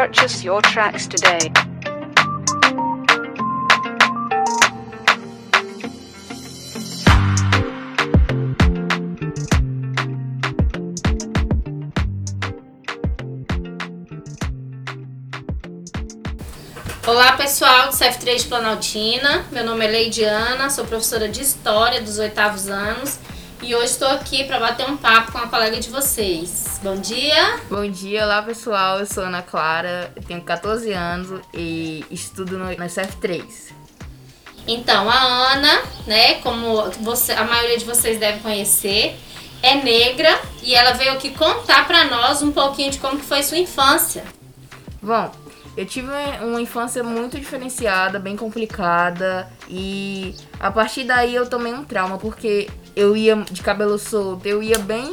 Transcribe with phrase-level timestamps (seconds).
[0.00, 1.52] Purchase your tracks today.
[17.06, 22.18] Olá pessoal do CF3 de Planaltina, meu nome é Leidiana, sou professora de História dos
[22.18, 23.18] oitavos anos
[23.62, 26.80] e hoje estou aqui para bater um papo com a colega de vocês.
[26.82, 27.60] Bom dia!
[27.68, 32.66] Bom dia, olá pessoal, eu sou Ana Clara, eu tenho 14 anos e estudo no,
[32.66, 33.44] no CF3.
[34.66, 39.18] Então, a Ana, né, como você, a maioria de vocês deve conhecer,
[39.62, 43.42] é negra e ela veio aqui contar para nós um pouquinho de como que foi
[43.42, 44.24] sua infância.
[45.02, 45.30] Bom,
[45.76, 46.08] eu tive
[46.42, 52.68] uma infância muito diferenciada, bem complicada e a partir daí eu tomei um trauma porque
[52.94, 55.12] eu ia de cabelo solto, eu ia bem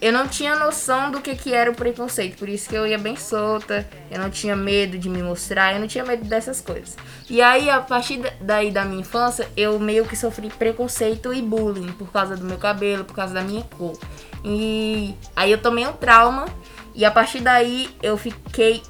[0.00, 2.96] eu não tinha noção do que, que era o preconceito, por isso que eu ia
[2.96, 6.96] bem solta, eu não tinha medo de me mostrar, eu não tinha medo dessas coisas.
[7.28, 11.92] E aí, a partir daí da minha infância, eu meio que sofri preconceito e bullying
[11.92, 13.98] por causa do meu cabelo, por causa da minha cor.
[14.42, 16.46] E aí eu tomei um trauma,
[16.94, 18.82] e a partir daí eu fiquei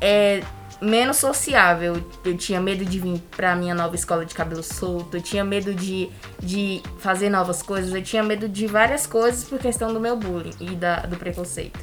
[0.00, 0.42] é,
[0.80, 2.02] menos sociável.
[2.24, 5.74] Eu tinha medo de vir pra minha nova escola de cabelo solto, eu tinha medo
[5.74, 6.08] de,
[6.40, 10.54] de fazer novas coisas, eu tinha medo de várias coisas por questão do meu bullying
[10.60, 11.78] e da, do preconceito.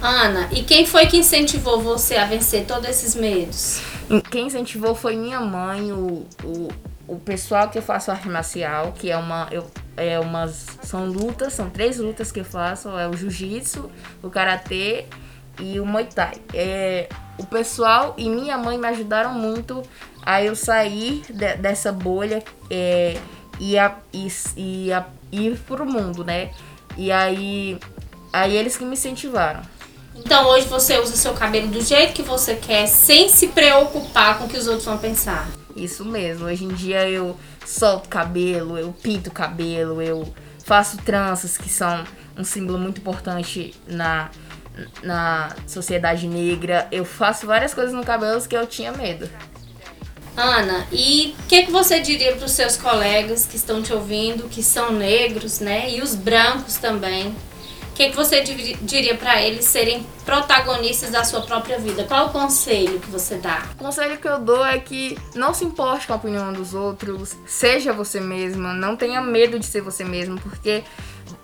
[0.00, 3.80] Ana, e quem foi que incentivou você a vencer todos esses medos?
[4.30, 6.68] Quem incentivou foi minha mãe, o, o,
[7.08, 9.48] o pessoal que eu faço arte marcial, que é uma.
[9.50, 10.66] Eu, é umas.
[10.82, 13.90] São lutas, são três lutas que eu faço, é o jiu-jitsu,
[14.22, 15.06] o karatê
[15.58, 16.36] e o Muay Thai.
[16.54, 19.82] É, o pessoal e minha mãe me ajudaram muito
[20.22, 23.18] a eu sair de, dessa bolha é,
[23.58, 26.50] e, a, e, e a, ir pro mundo, né?
[26.96, 27.78] E aí,
[28.32, 29.62] aí eles que me incentivaram.
[30.16, 34.44] Então hoje você usa seu cabelo do jeito que você quer, sem se preocupar com
[34.44, 35.48] o que os outros vão pensar.
[35.76, 36.46] Isso mesmo.
[36.46, 40.32] Hoje em dia eu solto cabelo, eu pinto cabelo, eu
[40.64, 42.04] faço tranças que são
[42.36, 44.30] um símbolo muito importante na
[45.02, 46.86] na sociedade negra.
[46.90, 49.28] Eu faço várias coisas no cabelo que eu tinha medo.
[50.36, 54.48] Ana, e o que, que você diria para os seus colegas que estão te ouvindo,
[54.48, 55.90] que são negros, né?
[55.90, 57.34] E os brancos também.
[57.90, 62.04] O que, que você diria para eles serem protagonistas da sua própria vida?
[62.04, 63.66] Qual o conselho que você dá?
[63.74, 67.34] O conselho que eu dou é que não se importe com a opinião dos outros,
[67.44, 70.84] seja você mesma, não tenha medo de ser você mesma, porque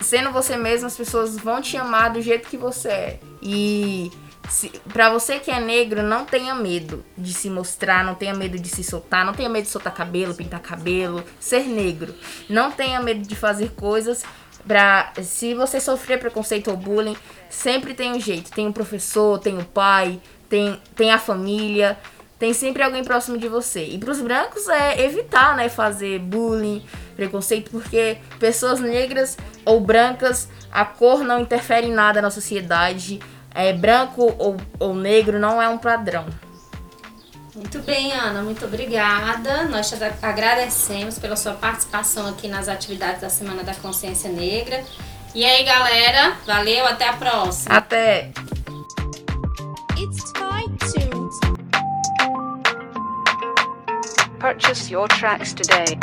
[0.05, 3.21] sendo você mesmo, as pessoas vão te amar do jeito que você é.
[3.43, 4.13] E
[4.49, 8.59] se, pra você que é negro, não tenha medo de se mostrar, não tenha medo
[8.59, 12.15] de se soltar, não tenha medo de soltar cabelo, pintar cabelo, ser negro.
[12.49, 14.23] Não tenha medo de fazer coisas
[14.67, 15.13] pra.
[15.23, 17.17] Se você sofrer preconceito ou bullying,
[17.49, 18.51] sempre tem um jeito.
[18.51, 21.99] Tem o um professor, tem o um pai, tem, tem a família
[22.39, 23.85] tem sempre alguém próximo de você.
[23.85, 26.85] E para os brancos é evitar, né, fazer bullying,
[27.17, 33.21] preconceito, porque pessoas negras ou brancas, a cor não interfere em nada na sociedade.
[33.55, 36.27] É branco ou, ou negro não é um padrão.
[37.55, 39.65] Muito bem, Ana, muito obrigada.
[39.65, 44.83] Nós te agradecemos pela sua participação aqui nas atividades da Semana da Consciência Negra.
[45.33, 47.77] E aí, galera, valeu, até a próxima.
[47.77, 48.33] Até.
[54.41, 55.99] Purchase your tracks today.